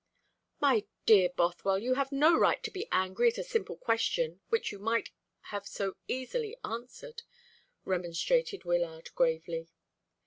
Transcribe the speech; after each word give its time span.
"My 0.59 0.87
dear 1.05 1.29
Bothwell, 1.29 1.77
you 1.77 1.93
have 1.93 2.11
no 2.11 2.35
right 2.35 2.63
to 2.63 2.71
be 2.71 2.87
angry 2.91 3.27
at 3.27 3.37
a 3.37 3.43
simple 3.43 3.77
question 3.77 4.41
which 4.49 4.71
you 4.71 4.79
might 4.79 5.11
have 5.51 5.67
so 5.67 5.95
easily 6.07 6.57
answered," 6.63 7.21
remonstrated 7.85 8.63
Wyllard 8.63 9.13
gravely. 9.13 9.67